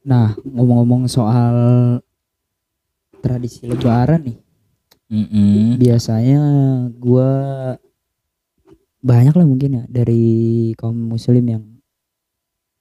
[0.00, 1.54] Nah, ngomong-ngomong soal
[3.20, 4.38] tradisi lebaran nih.
[5.10, 5.76] Mm-mm.
[5.76, 6.40] Biasanya
[6.96, 7.28] gua
[9.00, 10.24] banyak lah mungkin ya dari
[10.76, 11.64] kaum muslim yang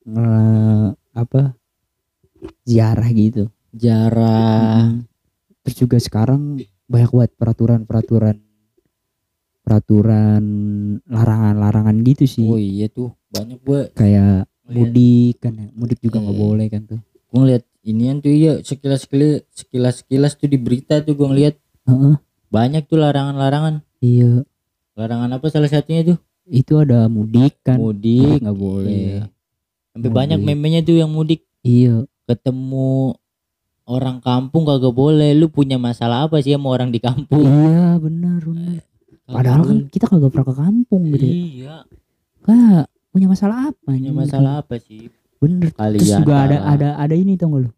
[0.06, 1.56] nge- apa
[2.64, 3.52] ziarah gitu.
[3.76, 4.88] Jarah.
[4.88, 5.04] Mm.
[5.66, 8.38] Terus juga sekarang banyak banget peraturan-peraturan
[9.62, 10.44] peraturan
[11.06, 12.48] larangan-larangan gitu sih.
[12.48, 15.68] Oh iya tuh banyak gue Kayak mudik kan ya.
[15.76, 16.42] Mudik juga nggak Iya.
[16.42, 17.02] boleh kan tuh.
[17.30, 21.56] Gue ngeliat inian tuh iya sekilas sekilas sekilas sekilas tuh di berita tuh gue ngeliat
[21.86, 22.16] Heeh.
[22.48, 23.82] banyak tuh larangan-larangan.
[24.00, 24.44] Iya,
[24.94, 26.18] Larangan apa salah satunya tuh?
[26.46, 27.78] itu ada mudik kan.
[27.78, 28.90] Mudik nggak boleh.
[28.90, 29.22] Iya.
[29.94, 30.18] Sampai Mudik.
[30.18, 32.10] banyak memenya tuh yang mudik Iya.
[32.26, 33.14] ketemu
[33.86, 35.34] orang kampung kagak boleh.
[35.34, 37.46] Lu punya masalah apa sih sama orang di kampung?
[37.46, 38.82] Iya benar benar.
[39.30, 41.26] Padahal kan kita kagak pernah ke kampung gitu.
[41.26, 41.34] ya.
[41.34, 41.76] Iya.
[42.42, 43.90] Kak punya masalah apa?
[43.90, 45.14] Punya masalah apa sih?
[45.40, 45.72] Bener.
[45.72, 47.72] Kalian Terus juga ada ada ada ini tau gak lu?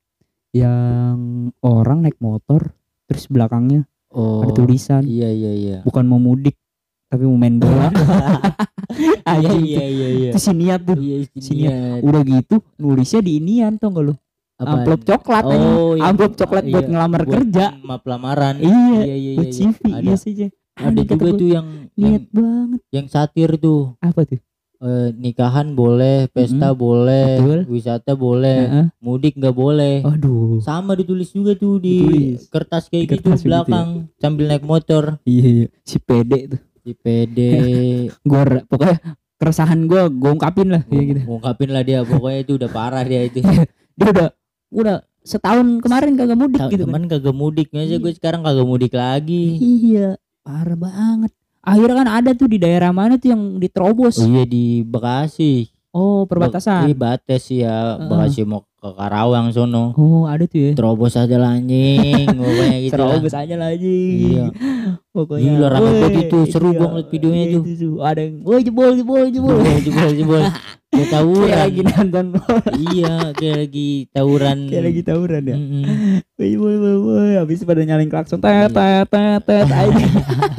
[0.51, 1.17] Yang
[1.61, 2.73] orang naik motor
[3.05, 4.43] terus belakangnya Oh.
[4.43, 5.77] ada tulisan Iya iya iya.
[5.81, 6.59] bukan mau mudik
[7.07, 7.87] tapi mau main bola.
[8.91, 10.29] Iya Anjing, iya iya iya.
[10.35, 10.99] Itu si niat tuh.
[10.99, 12.03] Iya Sini iya.
[12.03, 14.13] Udah gitu nulisnya di inian tau gak lu?
[14.59, 14.83] Apaan?
[14.83, 15.67] Amplop coklat aja.
[15.71, 16.03] Oh, iya.
[16.05, 16.91] Amplop coklat buat Iya.
[16.91, 17.65] ngelamar Buat kerja.
[17.79, 18.55] Map lamaran.
[18.59, 18.75] Iya.
[19.01, 19.55] iya iya Buat iya.
[19.55, 20.47] CV Ada iya saja.
[20.75, 22.79] ada juga tuh yang yang, niat banget.
[22.91, 23.95] yang satir tuh.
[23.97, 24.39] Apa tuh?
[24.81, 26.79] Eh, nikahan boleh, pesta Mm-mm.
[26.79, 27.59] boleh, Betul.
[27.69, 28.85] wisata boleh, Heeh.
[28.97, 30.01] mudik nggak boleh.
[30.01, 30.57] Aduh.
[30.59, 32.49] Sama ditulis juga tuh di Ditulis.
[32.49, 33.49] kertas kayak Di gitu kertas begitu ya?
[33.61, 33.87] belakang
[34.17, 35.67] sambil naik motor Iya, iya.
[35.81, 36.61] si pede tuh.
[36.81, 37.37] di PD
[38.25, 38.97] Gua ra- pokoknya
[39.35, 41.19] keresahan gua gua ungkapin lah kayak gitu.
[41.23, 43.37] ngungkapin lah dia pokoknya itu udah parah dia itu
[43.93, 44.27] Dia udah
[44.71, 46.89] udah setahun kemarin kagak mudik gitu kan.
[46.89, 51.29] teman kagak mudik aja gue sekarang kagak mudik lagi Iya, parah banget.
[51.61, 54.17] Akhirnya kan ada tuh di daerah mana tuh yang diterobos.
[54.17, 56.87] oh iya di Bekasi Oh, perbatasan.
[56.95, 58.07] batas ya Heeh.
[58.07, 60.71] Bekasi mau ke Karawang sono Oh, ada tuh ya.
[60.73, 63.13] terobos aja lah anjing pokoknya gitu lah.
[63.13, 64.01] Terobos aja lagi.
[64.33, 64.45] Iya.
[65.11, 65.59] Pokoknya.
[65.59, 67.63] Gila, rame banget itu, seru iya, gua ngeliat videonya iya, tuh.
[67.67, 67.89] itu.
[67.99, 69.55] Ada yang, woi jebol jebol jebol.
[69.59, 70.55] jebol jebol jebol kayak
[70.91, 72.25] Kayak tawuran lagi nonton
[72.91, 75.55] iya kayak lagi tawuran kayak lagi tawuran ya.
[76.35, 78.67] Woi woi woi woi, habis pada nyalain klakson Iya.
[78.67, 79.67] tet tet tet tet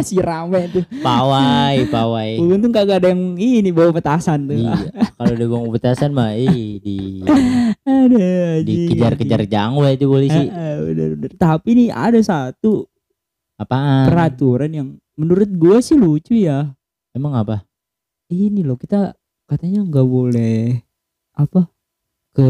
[0.01, 0.85] si rame tuh.
[1.01, 4.57] pawai pawai Untung kagak ada yang ini bawa petasan tuh.
[4.57, 4.73] iya
[5.17, 6.97] kalau udah bang betasan mah ih di
[8.15, 10.43] Ada dikejar-kejar jangwa itu polisi.
[10.49, 11.29] Udah, udah.
[11.35, 12.87] Tapi nih ada satu
[13.57, 14.09] apaan?
[14.09, 16.73] peraturan yang menurut gue sih lucu ya.
[17.13, 17.63] emang apa?
[18.27, 19.13] Ini loh kita
[19.45, 20.81] katanya nggak boleh
[21.33, 21.69] apa
[22.33, 22.49] ke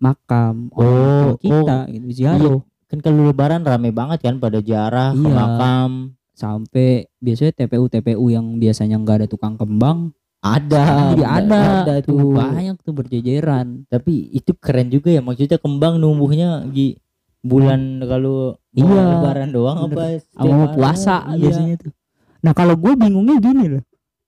[0.00, 2.60] makam Oh, orang kita gitu ziarah
[2.90, 5.30] kan kalau lebaran rame banget kan pada jarah ke Iya.
[5.30, 5.90] makam.
[6.32, 11.60] Sampai biasanya TPU TPU yang biasanya nggak ada tukang kembang ada jadi ada,
[12.00, 12.16] tuh.
[12.16, 12.32] tuh.
[12.32, 13.84] Banyak tuh berjejeran.
[13.86, 16.96] Tapi itu keren juga ya maksudnya kembang numbuhnya di
[17.40, 20.22] bulan kalau Iya, lebaran doang bener.
[20.38, 21.42] apa mau puasa iya.
[21.42, 21.92] biasanya tuh.
[22.40, 23.82] Nah kalau gue bingungnya gini loh.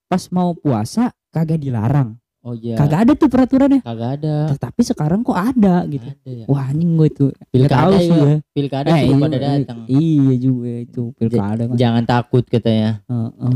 [0.05, 2.19] Pas mau puasa kagak dilarang.
[2.43, 2.75] Oh iya.
[2.75, 3.79] Kagak ada tuh peraturannya.
[3.81, 4.51] Kagak ada.
[4.51, 6.03] Tetapi sekarang kok ada gitu.
[6.11, 6.45] Ada ya.
[6.51, 7.29] Wah anjing gue tuh.
[7.49, 8.35] Pilkada sih ya.
[8.51, 9.79] Pilkada Eh, suruh iya, pada iya, datang.
[9.87, 11.61] iya juga itu pilkada.
[11.71, 12.99] Kan jangan takut katanya.
[13.07, 13.55] Heeh.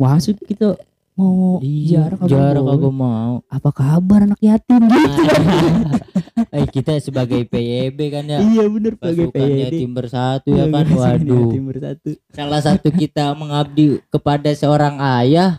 [0.00, 0.80] Masuk kita
[1.12, 2.62] mau jarang boleh.
[2.72, 3.34] kagak mau?
[3.46, 4.80] apa kabar anak yatim?
[4.88, 5.42] Gitu kan
[6.52, 8.38] eh kita sebagai PYB kan ya.
[8.40, 10.84] Iya bener sebagai PYD tim bersatu ya kan?
[10.84, 11.48] Iya, waduh.
[11.52, 12.08] tim bersatu.
[12.32, 15.56] Salah satu kita mengabdi kepada seorang ayah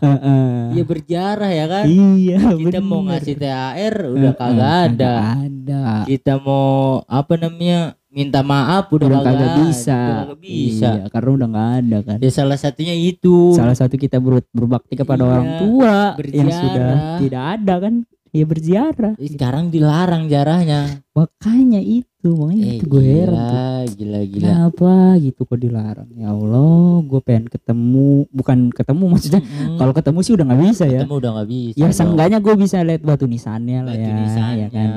[0.70, 1.84] dia berjarah ya kan?
[1.86, 4.90] Iya kita mau ngasih THR udah Heeh, kagak ada.
[4.90, 5.82] kagak ada.
[6.06, 9.98] Kita mau apa namanya minta maaf udah, udah kagak kagak ada, bisa.
[9.98, 10.88] Udah kagak bisa.
[10.94, 12.18] iya, karena udah nggak ada kan.
[12.22, 13.36] Ya salah satunya itu.
[13.52, 16.54] Salah satu kita ber- berbakti kepada Iya, orang tua yang berziarah.
[16.54, 17.94] sudah tidak ada kan.
[18.30, 19.14] Ya berziarah.
[19.16, 23.94] Sekarang dilarang jarahnya makanya itu makanya eh, itu gue heran tuh.
[23.94, 24.20] gila gila.
[24.26, 26.10] Gila kenapa gitu kok dilarang?
[26.12, 29.38] Ya Allah gue pengen ketemu bukan ketemu maksudnya.
[29.38, 29.78] Mm-mm.
[29.78, 31.00] kalau ketemu sih udah nggak bisa ya.
[31.02, 34.58] Ketemu udah nggak bisa ya seenggaknya gue bisa lihat batu nisannya lah Batu ya, nisannya.
[34.58, 34.90] ya kan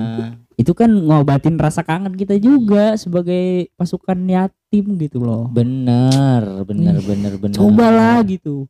[0.57, 5.45] itu kan ngobatin rasa kangen kita juga sebagai pasukan yatim gitu loh.
[5.53, 7.55] Bener bener bener bener.
[7.55, 8.65] cobalah gitu.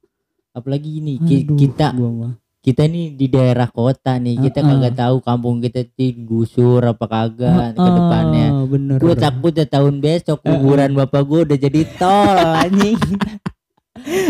[0.52, 1.96] Apalagi ini Aduh, kita
[2.60, 4.70] kita nih di daerah kota nih kita Heeh.
[4.76, 8.48] kagak tahu kampung kita digusur apa kagak ke Ah, depannya.
[8.68, 8.98] bener.
[9.00, 13.00] Gue takutnya tahun besok kuburan bapak gue udah jadi tol anjing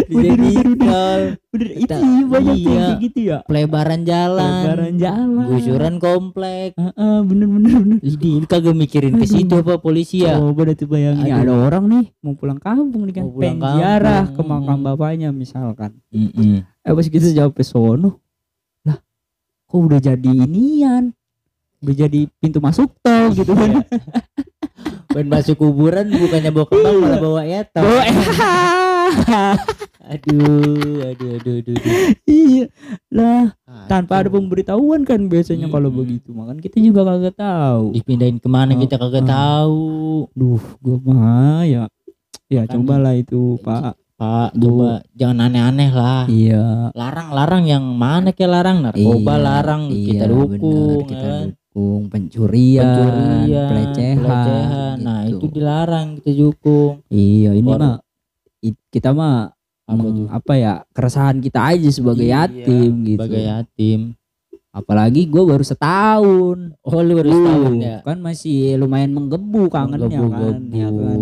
[0.07, 0.77] jadi bener, bener.
[0.81, 1.21] tol
[1.53, 1.95] bener itu
[2.27, 2.87] banyak tuh yang iya.
[2.87, 8.45] kayak gitu ya pelebaran jalan lebaran jalan gusuran komplek Heeh, bener bener bener ini ini
[8.49, 11.43] kagak mikirin ke situ apa polisi ya Coba deh tuh bayangin Aduh.
[11.43, 14.85] ada orang nih mau pulang kampung nih kan pengen ziarah ke makam mm.
[14.87, 15.91] bapaknya misalkan.
[16.09, 16.63] Mm-mm.
[16.63, 18.23] Eh pas kita jawab ke sono.
[18.87, 18.97] Lah,
[19.67, 21.11] kok udah jadi inian?
[21.77, 23.85] udah jadi pintu masuk tol gitu kan
[25.13, 28.05] ban masuk kuburan bukannya bawa kembang malah bawa eto Bawa-
[30.07, 31.93] aduh aduh aduh aduh, aduh.
[32.25, 32.65] iya
[33.09, 33.51] lah
[33.85, 35.99] tanpa ada pemberitahuan kan biasanya kalau Mm-mm.
[36.01, 39.29] begitu makan kita juga kagak tahu dipindahin ke mana Oh, kita kagak ah.
[39.29, 39.83] tahu
[40.31, 41.83] duh gua mah ya
[42.47, 44.63] ya Kan- cobalah itu pak pak Bu.
[44.63, 50.23] coba jangan aneh-aneh lah iya larang-larang yang mana kayak larang narkoba Iya, larang iya, kita
[50.25, 51.45] bener, dukung kita ya kan?
[51.51, 54.95] dukung pencurian, pencurian pelecehan, pelecehan.
[54.97, 55.37] nah gitu.
[55.37, 57.99] itu dilarang kita dukung iya ini mah
[58.89, 59.53] kita mah
[59.87, 63.19] apa meng- apa ya keresahan kita aja sebagai Iya, yatim gitu.
[63.23, 63.99] sebagai yatim.
[64.69, 66.57] Apalagi gue baru setahun.
[66.83, 67.97] Oh lu baru Uh, setahun ya?
[68.03, 71.19] kan masih lumayan menggebu kangennya kan ya kan?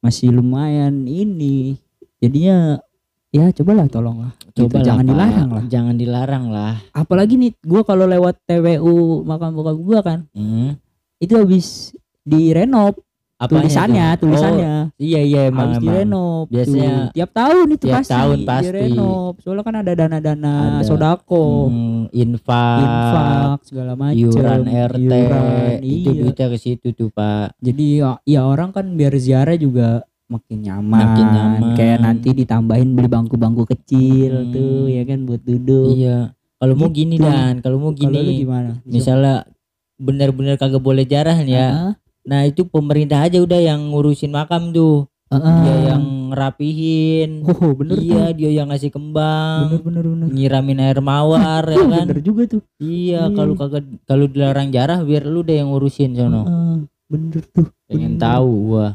[0.00, 1.76] Masih lumayan ini.
[2.22, 2.80] Jadinya
[3.28, 4.32] ya cobalah tolonglah.
[4.54, 5.64] Gitu, Coba jangan dilarang lah.
[5.68, 6.74] Jangan dilarang lah.
[6.90, 10.78] Apalagi nih gua kalau lewat TWU makam bokap gua kan hmm.
[11.18, 11.92] itu habis
[12.22, 12.96] direnov
[13.40, 14.20] Apanya tulisannya tuh?
[14.22, 15.80] tulisannya oh, iya iya emang, emang.
[15.80, 17.12] direnov Biasanya tuh.
[17.16, 18.64] tiap tahun itu tiap pasti tahun pasti.
[18.66, 20.84] direnov soalnya kan ada dana-dana Ada.
[20.84, 26.18] sodako Hmm, infak, infak segala macam iuran RT iuran, itu iya.
[26.20, 31.00] duitnya ke situ tuh pak jadi ya, ya orang kan biar ziarah juga makin nyaman.
[31.02, 31.74] Makin nyaman.
[31.74, 34.52] kayak nanti ditambahin beli bangku-bangku kecil Hmm.
[34.52, 37.24] tuh ya kan buat duduk iya kalau mau gini Gitu.
[37.24, 39.48] dan kalau mau gini gimana misalnya
[39.96, 41.92] benar-benar kagak boleh jarah nih ya Heeh.
[42.22, 45.08] Nah itu pemerintah aja udah yang ngurusin makam tuh.
[45.30, 45.56] Heeh.
[45.62, 47.46] dia yang ngerapihin.
[47.46, 48.34] Oh bener iya tuh.
[48.34, 49.62] dia yang ngasih bener kembang.
[49.78, 52.02] Bener bener nyiramin air mawar ya Oh, kan?
[52.04, 52.62] bener juga tuh.
[52.76, 53.30] Iya Iya.
[53.30, 56.42] kalau kagak kalau dilarang jarah biar lu deh yang ngurusin sono.
[56.42, 56.74] Heeh,
[57.06, 57.70] bener tuh.
[57.86, 58.26] Pengen bener.
[58.26, 58.86] tahu gua.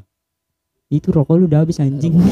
[0.85, 2.19] Itu rokok lu udah habis anjing.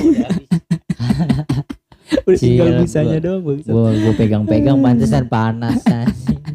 [2.24, 6.53] Udah tinggal Gila, busanya gua- doang bang gua gua pegang-pegang pantesan panas anjing.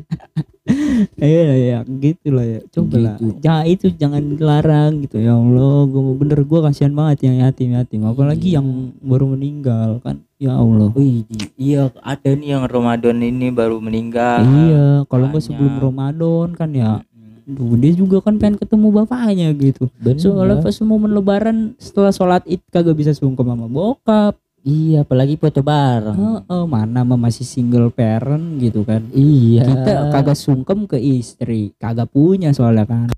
[1.18, 2.60] Iya ya gitu lah ya.
[2.68, 3.38] Coba lah Gitu.
[3.40, 5.16] jangan itu jangan dilarang gitu.
[5.18, 8.00] Ya Allah gue bener gue kasihan banget yang yatim yatim.
[8.04, 8.62] Apalagi Iya.
[8.62, 8.66] yang
[8.98, 10.22] baru meninggal kan.
[10.36, 10.94] Ya Allah.
[10.94, 14.46] Wih, iya ada nih yang Ramadan ini baru meninggal.
[14.46, 15.46] iya kalau nggak banyak.
[15.46, 17.02] sebelum Ramadan kan ya.
[17.44, 19.88] Duh, dia juga kan pengen ketemu bapaknya gitu.
[19.96, 20.20] Bener.
[20.20, 25.62] soalnya pas momen lebaran setelah sholat id kagak bisa sungkem sama bokap Iya, apalagi foto
[25.62, 26.18] bareng.
[26.18, 29.62] Heeh, mana mah masih single parent gitu kan Iya.
[29.64, 33.08] kita kagak sungkem ke istri kagak punya soalnya kan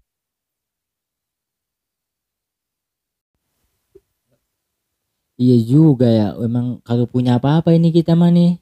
[5.40, 6.28] Iya juga ya.
[6.38, 8.60] Emang kagak punya apa-apa ini kita mah nih.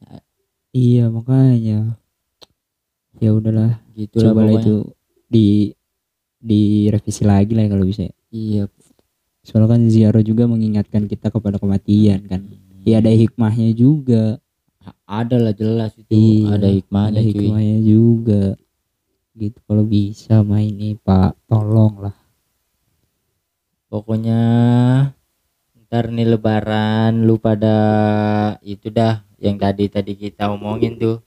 [0.69, 1.96] iya makanya
[3.19, 4.60] ya udahlah Gitu lah pokoknya.
[4.60, 4.75] itu
[5.26, 5.48] di
[6.38, 8.69] direvisi lagi lah kalau bisa Iya.
[9.42, 12.44] soalnya kan ziarah juga mengingatkan kita kepada kematian kan
[12.88, 14.40] ya ada hikmahnya juga
[15.05, 16.08] Ada lah jelas itu.
[16.08, 17.29] Iya, ada hikmahnya ada cuy.
[17.44, 18.44] hikmahnya juga
[19.37, 22.17] gitu kalau bisa mah ini pak tolong lah
[23.88, 24.40] Pokoknya
[25.88, 27.76] ntar nih lebaran lu pada
[28.61, 31.25] itu dah yang tadi tadi kita omongin tuh.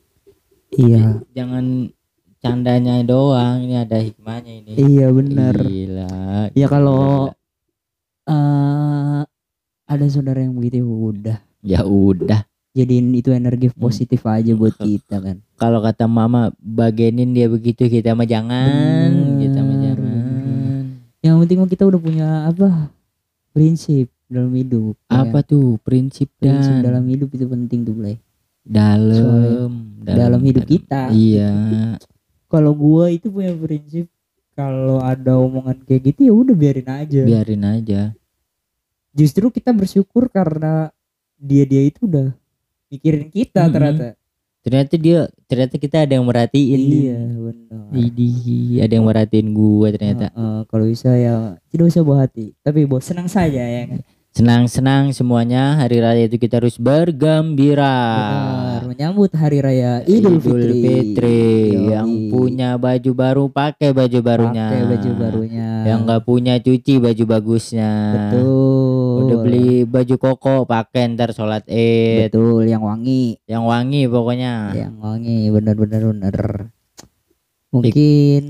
[0.70, 1.90] iya Jangan
[2.38, 4.72] candanya doang, ini ada hikmahnya ini.
[4.78, 6.14] iya bener Gila.
[6.54, 7.30] ya kalau
[8.26, 9.22] eh
[9.86, 12.44] ada saudara yang begitu udah Ya udah.
[12.72, 18.12] jadiin itu energi positif aja buat kita kan Kalau kata mama bagenin dia begitu kita
[18.12, 19.84] mah jangan, Bener, kita mah bener.
[19.92, 20.84] jangan.
[21.20, 22.90] yang penting mah kita udah punya apa
[23.50, 25.50] prinsip dalam hidup ya Apa kan?
[25.50, 28.16] tuh prinsip prinsip dan dalam hidup itu penting tuh Blay
[28.64, 31.10] dalam, dalam hidup kita.
[31.10, 31.52] Iya.
[32.52, 34.08] kalau gua itu punya prinsip
[34.52, 38.02] kalau ada omongan kayak gitu ya udah biarin aja Biarin aja.
[39.12, 40.88] justru kita bersyukur karena
[41.42, 42.30] dia dia itu udah
[42.88, 43.74] mikirin kita Mm-mm.
[43.74, 44.06] ternyata
[44.62, 46.78] Ternyata dia ternyata kita ada yang merhatiin.
[46.86, 47.82] iya benar
[48.86, 50.30] ada yang merhatiin gua ternyata.
[50.30, 55.12] Heeh, kalau bisa ya tidak usah bawa hati tapi bawa senang saja ya kan Senang-senang
[55.12, 58.00] semuanya hari raya itu kita harus bergembira.
[58.80, 61.44] Benar, menyambut hari raya Idul Fitri, Fitri.
[61.76, 61.92] Yoi.
[61.92, 64.72] Yang punya baju baru pakai baju barunya.
[64.72, 67.92] pakai baju barunya Yang nggak punya cuci baju bagusnya.
[68.16, 69.01] betul
[69.32, 72.30] Udah beli baju koko pakai ntar sholat id.
[72.30, 74.54] betul yang wangi Yang wangi pokoknya.
[74.76, 76.04] yang wangi bener bener
[77.72, 78.44] mungkin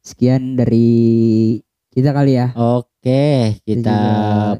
[0.00, 1.60] sekian dari
[1.92, 4.00] kita kali ya Oke, kita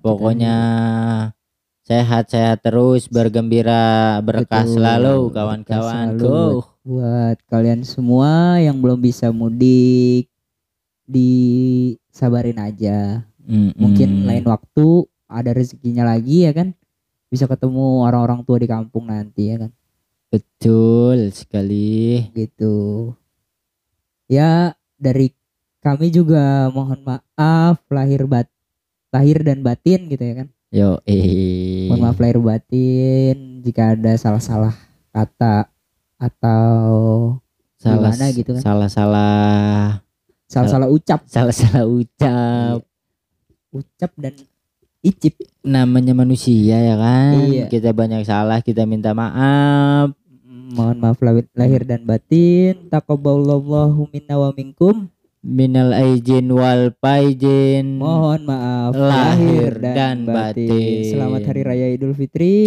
[0.00, 0.56] pokoknya
[1.82, 6.18] sehat-sehat terus, bergembira, berkah Betul, selalu kawan-kawan.
[6.18, 6.66] Go.
[6.82, 10.26] buat kalian semua yang belum bisa mudik
[11.06, 13.22] disabarin aja
[13.78, 14.26] mungkin Mm-mm.
[14.26, 14.86] lain waktu
[15.26, 16.74] ada rezekinya lagi ya kan
[17.26, 19.72] bisa ketemu orang-orang tua di kampung nanti ya kan
[20.26, 22.28] Betul sekali.
[22.34, 23.14] gitu
[24.26, 25.30] ya dari
[25.78, 28.50] kami juga mohon maaf lahir bat
[29.14, 31.86] lahir dan batin gitu ya kan Yo, eh.
[31.86, 34.74] mohon maaf lahir batin jika ada salah-salah
[35.14, 35.70] kata
[36.18, 37.38] atau
[37.78, 38.60] salah gimana gitu kan.
[38.60, 40.02] Salah salah
[40.50, 42.82] salah-salah ucap salah salah ucap.
[43.76, 44.32] Ucap dan
[45.00, 47.46] icip Namanya manusia ya kan.
[47.46, 47.66] Iya.
[47.66, 50.14] Kita banyak salah, kita minta maaf.
[50.66, 55.06] mohon maaf lahir, lahir dan batin taqabbalallahu minna wa minkum
[55.40, 58.02] Minal aijin wal faizin.
[58.02, 61.06] mohon maaf Lahir dan batin.
[61.06, 62.66] selamat hari raya idul fitri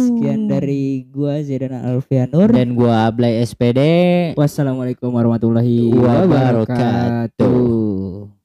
[0.00, 3.80] sekian dari gua Zaidan Alfianur dan gua Ablay SPD.
[4.32, 7.36] wassalamualaikum warahmatullahi Wabarakatuh.
[7.36, 8.35] wabarakatuh